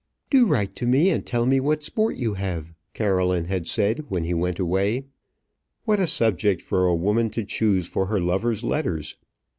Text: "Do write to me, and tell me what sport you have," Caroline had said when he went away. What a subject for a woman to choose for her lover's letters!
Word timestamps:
"Do 0.31 0.47
write 0.47 0.75
to 0.77 0.87
me, 0.87 1.11
and 1.11 1.23
tell 1.23 1.45
me 1.45 1.59
what 1.59 1.83
sport 1.83 2.15
you 2.15 2.33
have," 2.33 2.73
Caroline 2.95 3.45
had 3.45 3.67
said 3.67 4.05
when 4.09 4.23
he 4.23 4.33
went 4.33 4.57
away. 4.57 5.05
What 5.85 5.99
a 5.99 6.07
subject 6.07 6.63
for 6.63 6.87
a 6.87 6.95
woman 6.95 7.29
to 7.29 7.43
choose 7.45 7.85
for 7.85 8.07
her 8.07 8.19
lover's 8.19 8.63
letters! 8.63 9.15